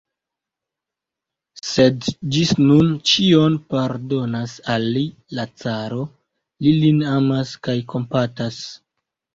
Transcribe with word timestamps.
Sed 1.71 2.07
ĝis 2.37 2.53
nun 2.63 2.89
ĉion 3.11 3.59
pardonas 3.75 4.57
al 4.77 4.91
li 4.97 5.07
la 5.41 5.49
caro: 5.67 6.09
li 6.65 6.77
lin 6.83 7.09
amas 7.17 7.55
kaj 7.69 7.81
kompatas. 7.95 8.65